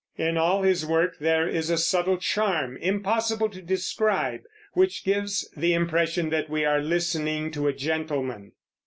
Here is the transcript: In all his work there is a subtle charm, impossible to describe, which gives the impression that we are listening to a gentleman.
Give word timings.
In 0.17 0.35
all 0.35 0.63
his 0.63 0.83
work 0.83 1.19
there 1.19 1.47
is 1.47 1.69
a 1.69 1.77
subtle 1.77 2.17
charm, 2.17 2.75
impossible 2.77 3.49
to 3.49 3.61
describe, 3.61 4.41
which 4.73 5.05
gives 5.05 5.47
the 5.55 5.75
impression 5.75 6.31
that 6.31 6.49
we 6.49 6.65
are 6.65 6.81
listening 6.81 7.51
to 7.51 7.67
a 7.67 7.73
gentleman. 7.73 8.53